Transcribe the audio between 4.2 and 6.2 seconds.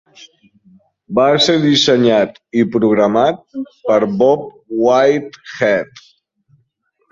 Bob Whitehead.